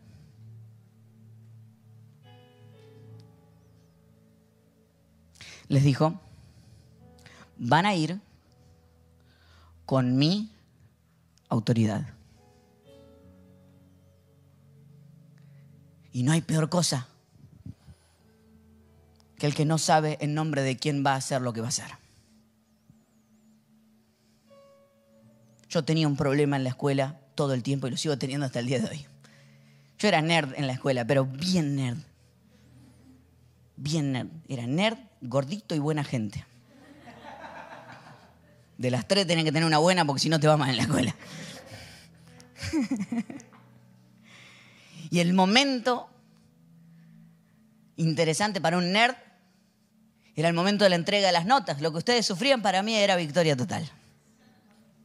[5.68, 6.20] Les dijo,
[7.58, 8.20] van a ir
[9.84, 10.50] con mi
[11.48, 12.06] autoridad.
[16.12, 17.08] Y no hay peor cosa
[19.38, 21.66] que el que no sabe en nombre de quién va a hacer lo que va
[21.66, 21.90] a hacer.
[25.68, 28.60] Yo tenía un problema en la escuela todo el tiempo y lo sigo teniendo hasta
[28.60, 29.06] el día de hoy.
[29.98, 31.98] Yo era nerd en la escuela, pero bien nerd.
[33.76, 34.28] Bien nerd.
[34.48, 36.44] Era nerd, gordito y buena gente.
[38.78, 40.76] De las tres tenés que tener una buena porque si no te va mal en
[40.76, 41.14] la escuela.
[45.10, 46.08] y el momento
[47.96, 49.16] interesante para un nerd
[50.34, 51.80] era el momento de la entrega de las notas.
[51.80, 53.90] Lo que ustedes sufrían para mí era victoria total.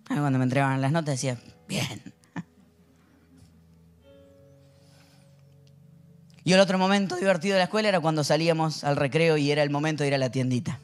[0.08, 1.38] Cuando me entregaban las notas decía,
[1.70, 2.02] bien.
[6.52, 9.64] Y el otro momento divertido de la escuela era cuando salíamos al recreo y era
[9.64, 10.80] el momento de ir a la tiendita.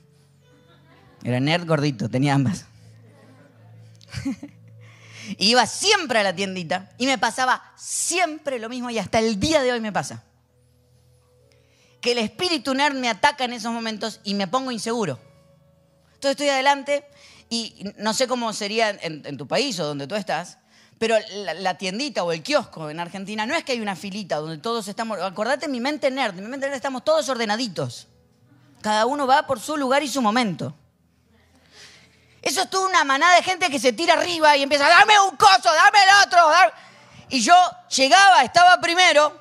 [1.26, 2.64] Era nerd gordito, tenía ambas.
[5.38, 9.62] Iba siempre a la tiendita y me pasaba siempre lo mismo y hasta el día
[9.62, 10.24] de hoy me pasa.
[12.00, 15.20] Que el espíritu nerd me ataca en esos momentos y me pongo inseguro.
[16.14, 17.04] Entonces estoy adelante
[17.50, 20.60] y no sé cómo sería en, tu país o donde tú estás,
[21.00, 24.58] pero la, tiendita o el kiosco en Argentina no es que hay una filita donde
[24.58, 25.20] todos estamos.
[25.22, 28.08] Acordate mi mente nerd, mi mente nerd estamos todos ordenaditos.
[28.82, 30.74] Cada uno va por su lugar y su momento.
[32.42, 35.36] Eso es toda una manada de gente que se tira arriba y empieza, dame un
[35.36, 36.40] coso, dame el otro.
[37.30, 37.54] Y yo
[37.90, 39.40] llegaba, estaba primero,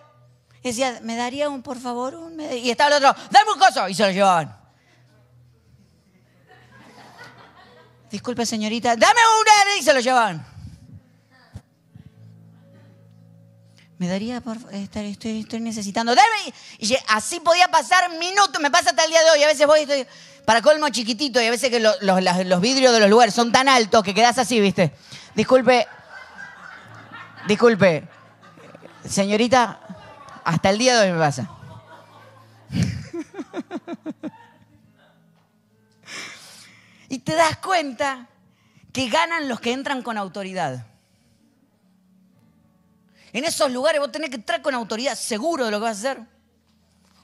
[0.63, 2.17] y decía, ¿me daría un, por favor?
[2.17, 2.41] Un...
[2.41, 3.89] Y estaba el otro, dame un coso.
[3.89, 4.59] Y se lo llevaban.
[8.11, 9.79] Disculpe, señorita, dame una.
[9.79, 10.56] Y se lo llevaban.
[13.99, 16.15] Me daría, por estoy, estoy, necesitando.
[16.15, 16.53] Dame.
[16.79, 19.43] Y así podía pasar minutos, me pasa hasta el día de hoy.
[19.43, 20.07] A veces voy y estoy
[20.45, 21.99] para colmo chiquitito y a veces que los,
[22.61, 24.95] vidrios de los lugares son tan altos que quedas así, ¿viste?
[25.35, 25.89] Disculpe,
[27.49, 28.07] disculpe,
[29.09, 29.81] señorita,
[30.45, 31.51] hasta el día de hoy me pasa.
[37.09, 38.29] y te das cuenta
[38.93, 40.87] que ganan los que entran con autoridad.
[43.37, 46.01] En esos lugares vos tenés que entrar con autoridad, seguro de lo que vas a
[46.01, 46.23] hacer.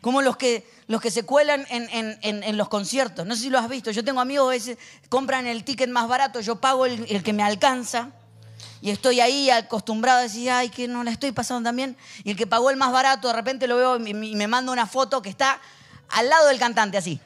[0.03, 3.25] Como los que, los que se cuelan en, los conciertos.
[3.25, 3.91] No sé si lo has visto.
[3.93, 4.77] Yo tengo amigos que
[5.09, 8.11] compran el ticket más barato, yo pago el, que me alcanza.
[8.83, 11.97] Y estoy ahí acostumbrado a decir, ay, que no la estoy pasando también.
[12.25, 14.87] Y el que pagó el más barato, de repente lo veo y me manda una
[14.87, 15.63] foto que está
[16.11, 17.23] al lado del cantante, así.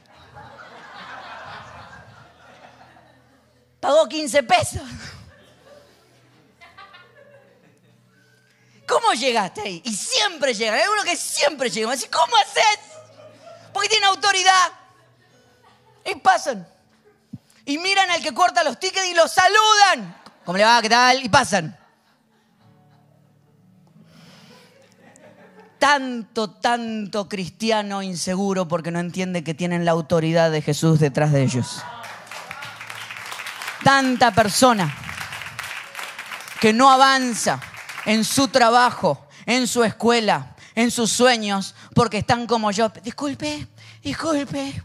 [3.80, 4.82] Pagó 15 pesos.
[8.86, 9.82] ¿Cómo llegaste ahí?
[9.84, 10.78] Y siempre llegan.
[10.78, 11.92] Hay uno que siempre llega.
[11.92, 12.78] Dice, ¿cómo haces?
[13.72, 14.72] Porque tiene autoridad.
[16.04, 16.66] Y pasan.
[17.64, 20.16] Y miran al que corta los tickets y lo saludan.
[20.44, 20.80] ¿Cómo le va?
[20.80, 21.24] ¿Qué tal?
[21.24, 21.76] Y pasan.
[25.78, 31.42] Tanto, tanto cristiano inseguro porque no entiende que tienen la autoridad de Jesús detrás de
[31.42, 31.82] ellos.
[33.82, 34.96] Tanta persona
[36.60, 37.60] que no avanza
[38.06, 42.88] en su trabajo, en su escuela, en sus sueños, porque están como yo.
[43.02, 43.66] Disculpe,
[44.02, 44.82] disculpe.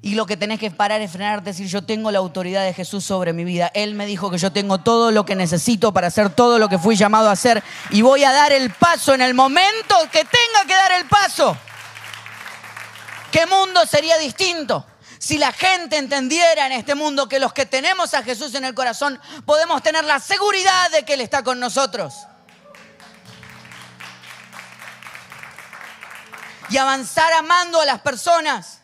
[0.00, 3.04] Y lo que tenés que parar es frenar, decir, yo tengo la autoridad de Jesús
[3.04, 3.70] sobre mi vida.
[3.74, 6.78] Él me dijo que yo tengo todo lo que necesito para hacer todo lo que
[6.78, 10.66] fui llamado a hacer y voy a dar el paso en el momento que tenga
[10.66, 11.56] que dar el paso.
[13.32, 14.86] ¿Qué mundo sería distinto?
[15.18, 18.74] Si la gente entendiera en este mundo que los que tenemos a Jesús en el
[18.74, 22.14] corazón podemos tener la seguridad de que Él está con nosotros.
[26.70, 28.80] Y avanzar amando a las personas.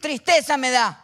[0.00, 1.00] Tristeza me da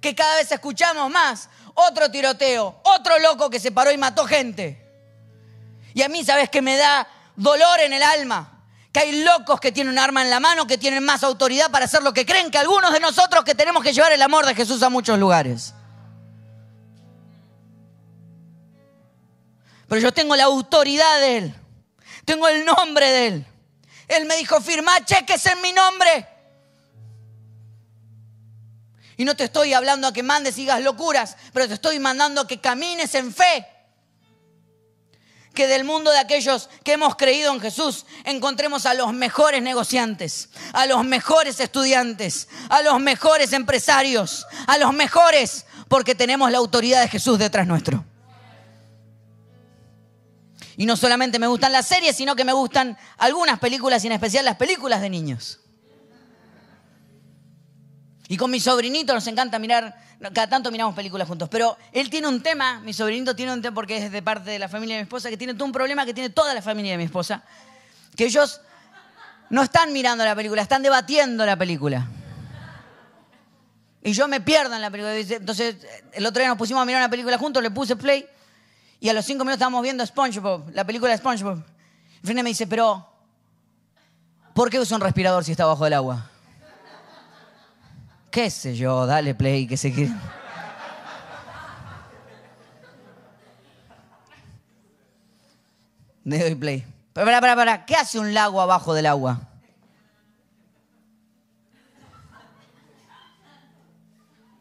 [0.00, 4.86] que cada vez escuchamos más otro tiroteo, otro loco que se paró y mató gente.
[5.94, 8.59] Y a mí, ¿sabes que me da dolor en el alma?
[8.92, 11.84] Que hay locos que tienen un arma en la mano, que tienen más autoridad para
[11.84, 14.54] hacer lo que creen que algunos de nosotros que tenemos que llevar el amor de
[14.54, 15.74] Jesús a muchos lugares.
[19.88, 21.54] Pero yo tengo la autoridad de Él.
[22.24, 23.46] Tengo el nombre de Él.
[24.06, 26.26] Él me dijo, firma cheques en mi nombre.
[29.16, 32.40] Y no te estoy hablando a que mandes y digas locuras, pero te estoy mandando
[32.40, 33.66] a que camines en fe.
[35.60, 40.48] Que del mundo de aquellos que hemos creído en Jesús encontremos a los mejores negociantes,
[40.72, 47.02] a los mejores estudiantes, a los mejores empresarios, a los mejores, porque tenemos la autoridad
[47.02, 48.02] de Jesús detrás nuestro.
[50.78, 54.14] Y no solamente me gustan las series, sino que me gustan algunas películas y en
[54.14, 55.59] especial las películas de niños.
[58.30, 59.92] Y con mi sobrinito nos encanta mirar,
[60.32, 63.74] cada tanto miramos películas juntos, pero él tiene un tema, mi sobrinito tiene un tema
[63.74, 66.06] porque es de parte de la familia de mi esposa, que tiene todo un problema
[66.06, 67.42] que tiene toda la familia de mi esposa,
[68.14, 68.60] que ellos
[69.50, 72.06] no están mirando la película, están debatiendo la película.
[74.00, 75.16] Y yo me pierdo en la película.
[75.16, 75.78] Entonces,
[76.12, 78.24] el otro día nos pusimos a mirar una película juntos, le puse play,
[79.00, 81.64] y a los cinco minutos estábamos viendo SpongeBob, la película de SpongeBob.
[82.22, 83.12] Y Frene me dice, pero,
[84.54, 86.30] ¿por qué usa un respirador si está bajo el agua?
[88.30, 90.12] Qué sé yo, dale play, que se quiere.
[96.24, 96.86] Le doy play.
[97.12, 99.40] Pero para, para, para, ¿qué hace un lago abajo del agua?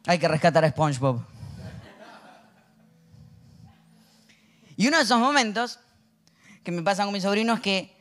[0.07, 1.23] Hay que rescatar a SpongeBob.
[4.75, 5.79] Y uno de esos momentos
[6.63, 7.95] que me pasan con mi sobrino es que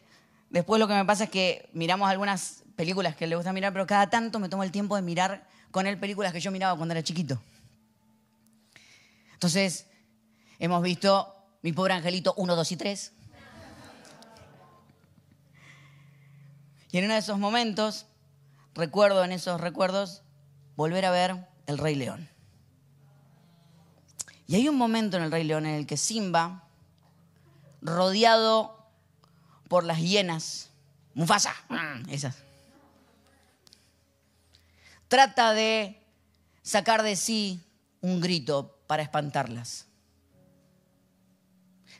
[0.48, 3.86] después lo que me pasa es que miramos algunas películas que le gusta mirar, pero
[3.86, 6.92] cada tanto me tomo el tiempo de mirar con él películas que yo miraba cuando
[6.92, 7.40] era chiquito.
[9.32, 9.86] Entonces,
[10.58, 13.12] hemos visto Mi pobre angelito 1, 2 y 3.
[16.90, 18.06] Y en uno de esos momentos,
[18.74, 20.22] recuerdo en esos recuerdos,
[20.76, 22.28] volver a ver El Rey León.
[24.46, 26.64] Y hay un momento en El Rey León en el que Simba,
[27.82, 28.88] rodeado
[29.68, 30.70] por las hienas,
[31.14, 32.36] Mufasa, mm, esas,
[35.08, 36.00] trata de
[36.62, 37.60] sacar de sí
[38.00, 39.86] un grito para espantarlas.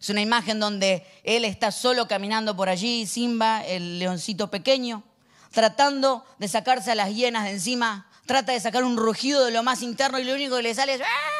[0.00, 5.02] Es una imagen donde él está solo caminando por allí, Simba, el leoncito pequeño,
[5.50, 9.62] tratando de sacarse a las hienas de encima, trata de sacar un rugido de lo
[9.62, 11.00] más interno y lo único que le sale es...
[11.00, 11.38] ¡Ah!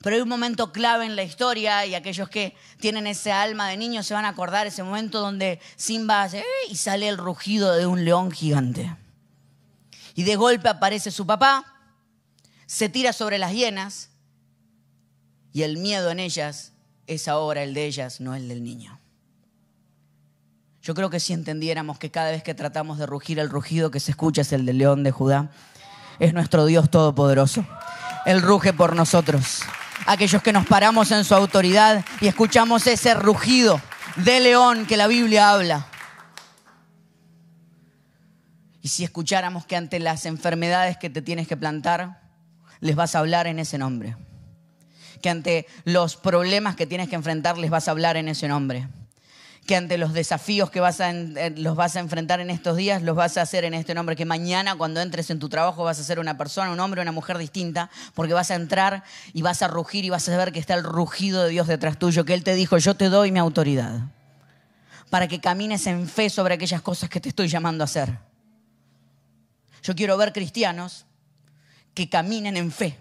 [0.00, 3.76] Pero hay un momento clave en la historia y aquellos que tienen ese alma de
[3.76, 7.86] niño se van a acordar ese momento donde Simba hace y sale el rugido de
[7.86, 8.96] un león gigante.
[10.14, 11.64] Y de golpe aparece su papá,
[12.66, 14.10] se tira sobre las hienas
[15.52, 16.72] y el miedo en ellas
[17.06, 18.98] es ahora el de ellas, no el del niño.
[20.82, 24.00] Yo creo que si entendiéramos que cada vez que tratamos de rugir, el rugido que
[24.00, 25.50] se escucha es el del león de Judá,
[26.18, 27.64] es nuestro Dios todopoderoso.
[28.26, 29.60] Él ruge por nosotros.
[30.06, 33.80] Aquellos que nos paramos en su autoridad y escuchamos ese rugido
[34.16, 35.86] de león que la Biblia habla.
[38.82, 42.20] Y si escucháramos que ante las enfermedades que te tienes que plantar,
[42.80, 44.16] les vas a hablar en ese nombre.
[45.22, 48.88] Que ante los problemas que tienes que enfrentar, les vas a hablar en ese nombre.
[49.66, 53.14] Que ante los desafíos que vas a, los vas a enfrentar en estos días, los
[53.14, 54.16] vas a hacer en este nombre.
[54.16, 57.12] Que mañana cuando entres en tu trabajo vas a ser una persona, un hombre, una
[57.12, 60.58] mujer distinta, porque vas a entrar y vas a rugir y vas a ver que
[60.58, 63.38] está el rugido de Dios detrás tuyo, que Él te dijo, yo te doy mi
[63.38, 64.00] autoridad,
[65.08, 68.31] para que camines en fe sobre aquellas cosas que te estoy llamando a hacer.
[69.82, 71.06] Yo quiero ver cristianos
[71.94, 72.98] que caminen en fe.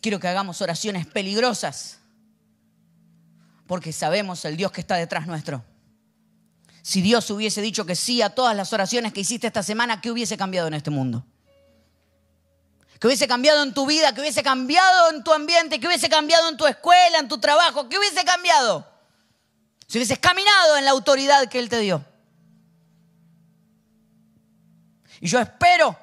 [0.00, 1.98] Quiero que hagamos oraciones peligrosas
[3.66, 5.64] porque sabemos el Dios que está detrás nuestro.
[6.82, 10.10] Si Dios hubiese dicho que sí a todas las oraciones que hiciste esta semana, ¿qué
[10.10, 11.26] hubiese cambiado en este mundo?
[13.00, 14.14] ¿Qué hubiese cambiado en tu vida?
[14.14, 15.80] ¿Qué hubiese cambiado en tu ambiente?
[15.80, 17.88] ¿Qué hubiese cambiado en tu escuela, en tu trabajo?
[17.88, 18.86] ¿Qué hubiese cambiado?
[19.88, 22.04] Si hubieses caminado en la autoridad que Él te dio.
[25.26, 25.98] Y yo espero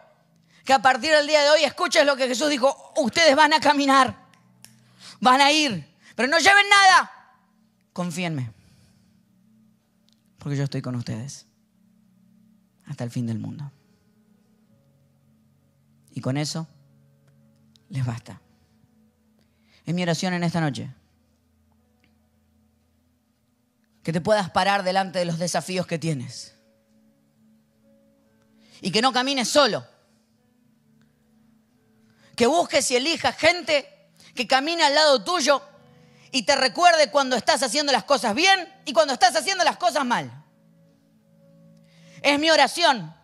[0.65, 2.91] que a partir del día de hoy escuches lo que Jesús dijo.
[2.97, 4.17] Ustedes van a caminar,
[5.21, 7.09] van a ir, pero no lleven nada.
[7.93, 8.51] Confíenme,
[10.39, 11.45] porque yo estoy con ustedes
[12.85, 13.71] hasta el fin del mundo.
[16.11, 16.67] Y con eso
[17.87, 18.41] les basta.
[19.85, 20.91] Es mi oración en esta noche.
[24.03, 26.52] Que te puedas parar delante de los desafíos que tienes
[28.83, 29.87] y que no camines solo.
[32.35, 35.61] Que busques y elijas gente que camine al lado tuyo
[36.31, 40.05] y te recuerde cuando estás haciendo las cosas bien y cuando estás haciendo las cosas
[40.05, 40.29] mal.
[42.21, 43.15] Es mi oración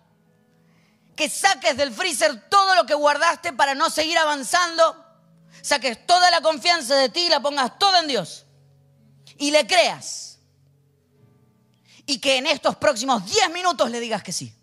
[1.14, 5.06] que saques del freezer todo lo que guardaste para no seguir avanzando,
[5.62, 8.46] saques toda la confianza de ti y la pongas toda en Dios
[9.38, 10.40] y le creas.
[12.06, 14.56] Y que en estos próximos 10 minutos le digas que sí.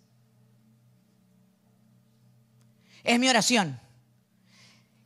[3.06, 3.80] Es mi oración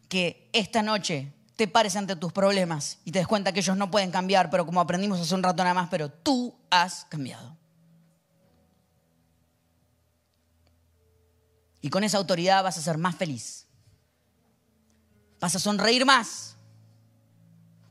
[0.09, 3.91] que esta noche te pares ante tus problemas y te des cuenta que ellos no
[3.91, 7.59] pueden cambiar, pero como aprendimos hace un rato nada más, pero tú has cambiado.
[11.83, 13.67] Y con esa autoridad vas a ser más feliz.
[15.39, 16.57] Vas a sonreír más.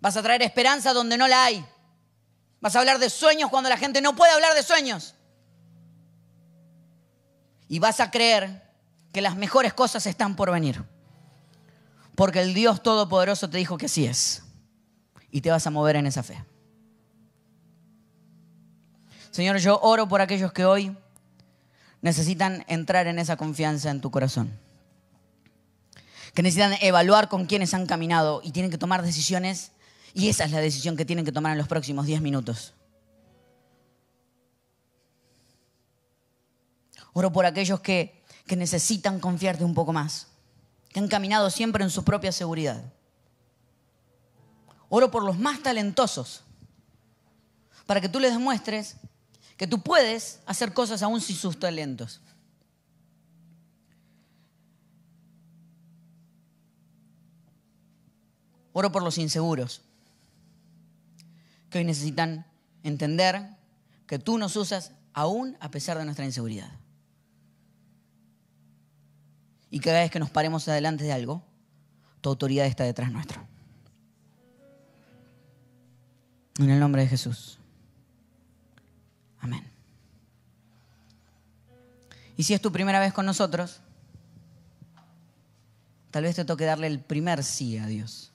[0.02, 1.64] Vas a traer esperanza donde no la hay.
[2.62, 5.14] Vas a hablar de sueños cuando la gente no puede hablar de sueños.
[7.68, 8.69] Y vas a creer
[9.12, 10.84] que las mejores cosas están por venir.
[12.16, 14.44] Porque el Dios Todopoderoso te dijo que así es.
[15.32, 16.44] Y te vas a mover en esa fe.
[19.32, 20.96] Señor, yo oro por aquellos que hoy
[22.02, 24.52] necesitan entrar en esa confianza en tu corazón.
[26.34, 29.72] Que necesitan evaluar con quienes han caminado y tienen que tomar decisiones.
[30.14, 32.74] Y esa es la decisión que tienen que tomar en los próximos 10 minutos.
[37.14, 38.19] Oro por aquellos que,
[38.50, 40.26] que necesitan confiarte un poco más
[40.90, 42.84] que han caminado siempre en su propia seguridad.
[44.90, 46.42] Oro por los más talentosos,
[47.86, 48.96] para que tú les demuestres
[49.56, 52.22] que tú puedes hacer cosas aún sin sus talentos.
[58.74, 59.84] Oro por los inseguros,
[61.70, 62.48] que hoy necesitan
[62.82, 63.58] entender
[64.08, 66.72] que tú nos usas aún a pesar de nuestra inseguridad
[69.72, 71.44] y cada vez que nos paremos adelante de algo,
[72.22, 73.46] tu autoridad está detrás nuestro.
[76.58, 77.58] En el nombre de Jesús.
[79.40, 79.64] Amén.
[82.36, 83.82] Y si es tu primera vez con nosotros,
[86.12, 88.32] tal vez te toque darle el primer sí a Dios.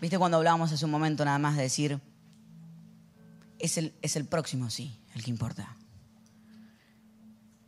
[0.00, 2.00] ¿Viste cuando hablábamos hace un momento nada más de decir,
[3.58, 5.74] es el, es el próximo sí, el que importa?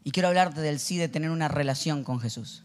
[0.08, 2.62] Y quiero hablarte del sí de tener una relación con Jesús.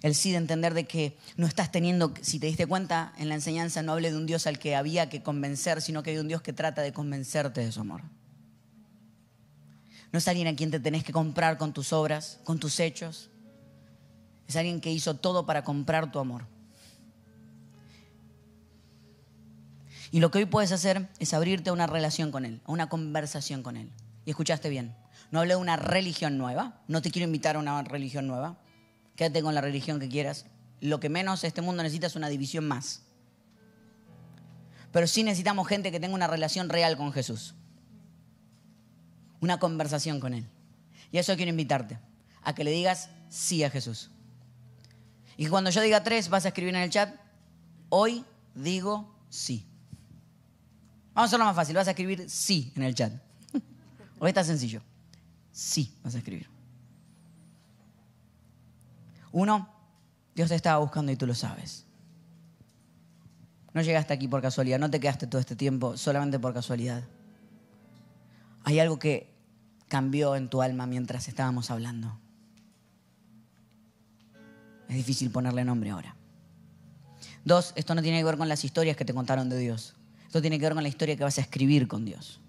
[0.00, 3.34] El sí de entender de que no estás teniendo, si te diste cuenta en la
[3.34, 6.28] enseñanza, no hablé de un Dios al que había que convencer, sino que hay un
[6.28, 8.02] Dios que trata de convencerte de su amor.
[10.12, 13.28] No es alguien a quien te tenés que comprar con tus obras, con tus hechos.
[14.46, 16.46] Es alguien que hizo todo para comprar tu amor.
[20.12, 22.88] Y lo que hoy puedes hacer es abrirte a una relación con Él, a una
[22.88, 23.90] conversación con Él.
[24.24, 24.94] Y escuchaste bien.
[25.30, 26.80] No hablé de una religión nueva.
[26.88, 28.58] No te quiero invitar a una religión nueva.
[29.16, 30.46] Quédate con la religión que quieras.
[30.80, 33.02] Lo que menos este mundo necesita es una división más.
[34.92, 37.54] Pero sí necesitamos gente que tenga una relación real con Jesús.
[39.40, 40.46] Una conversación con Él.
[41.10, 41.98] Y eso quiero invitarte.
[42.42, 44.10] A que le digas sí a Jesús.
[45.36, 47.14] Y cuando yo diga tres, vas a escribir en el chat,
[47.88, 49.66] hoy digo sí.
[51.14, 53.12] Vamos a hacerlo más fácil, vas a escribir sí en el chat.
[54.22, 54.80] ¿O está sencillo?
[55.50, 56.48] Sí, vas a escribir.
[59.32, 59.68] Uno,
[60.32, 61.86] Dios te estaba buscando y tú lo sabes.
[63.74, 67.02] No llegaste aquí por casualidad, no te quedaste todo este tiempo solamente por casualidad.
[68.62, 69.34] Hay algo que
[69.88, 72.16] cambió en tu alma mientras estábamos hablando.
[74.88, 76.14] Es difícil ponerle nombre ahora.
[77.44, 79.96] Dos, esto no tiene que ver con las historias que te contaron de Dios.
[80.26, 82.41] Esto tiene que ver con la historia que vas a escribir con Dios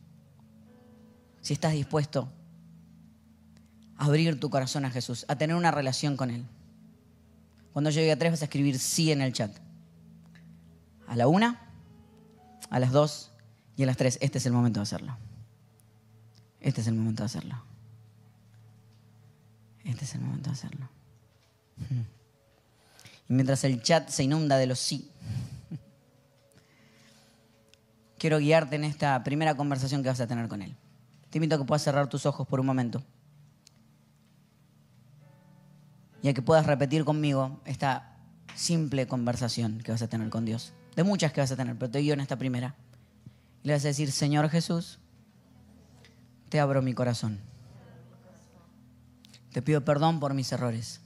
[1.43, 2.31] si estás dispuesto
[3.97, 6.45] a abrir tu corazón a Jesús, a tener una relación con Él.
[7.73, 9.51] Cuando llegue a tres vas a escribir sí en el chat.
[11.05, 11.69] A la una,
[12.69, 13.31] a las dos
[13.75, 14.17] y a las tres.
[14.21, 15.17] Este es el momento de hacerlo.
[16.61, 17.61] Este es el momento de hacerlo.
[19.83, 20.89] Este es el momento de hacerlo.
[23.27, 25.11] Y mientras el chat se inunda de los sí,
[28.17, 30.73] quiero guiarte en esta primera conversación que vas a tener con Él.
[31.33, 33.01] Te invito a que puedas cerrar tus ojos por un momento.
[36.21, 38.19] Y a que puedas repetir conmigo esta
[38.53, 40.73] simple conversación que vas a tener con Dios.
[40.95, 42.75] De muchas que vas a tener, pero te guío en esta primera.
[43.63, 44.99] Y le vas a decir, Señor Jesús,
[46.49, 47.39] te abro mi corazón.
[49.53, 51.01] Te pido perdón por mis errores.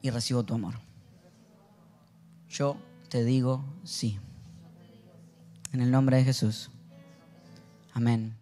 [0.00, 0.76] Y recibo tu amor.
[2.48, 2.78] Yo
[3.10, 4.18] te digo sí.
[5.72, 6.70] En el nombre de Jesús.
[7.92, 8.41] Amén.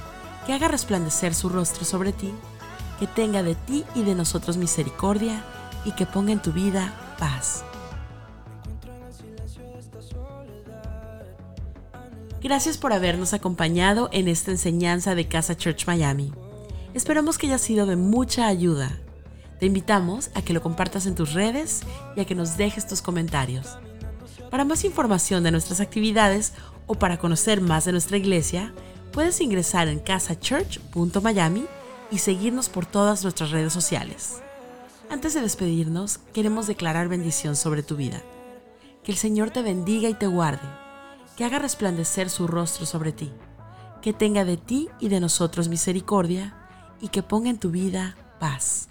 [0.45, 2.33] que haga resplandecer su rostro sobre ti,
[2.99, 5.43] que tenga de ti y de nosotros misericordia
[5.85, 7.63] y que ponga en tu vida paz.
[12.41, 16.33] Gracias por habernos acompañado en esta enseñanza de Casa Church Miami.
[16.95, 18.97] Esperamos que haya sido de mucha ayuda.
[19.59, 21.81] Te invitamos a que lo compartas en tus redes
[22.15, 23.77] y a que nos dejes tus comentarios.
[24.49, 26.53] Para más información de nuestras actividades
[26.87, 28.73] o para conocer más de nuestra iglesia,
[29.11, 31.65] puedes ingresar en casachurch.miami
[32.11, 34.41] y seguirnos por todas nuestras redes sociales.
[35.09, 38.21] Antes de despedirnos, queremos declarar bendición sobre tu vida.
[39.03, 40.67] Que el Señor te bendiga y te guarde,
[41.35, 43.31] que haga resplandecer su rostro sobre ti,
[44.01, 46.55] que tenga de ti y de nosotros misericordia
[47.01, 48.90] y que ponga en tu vida paz.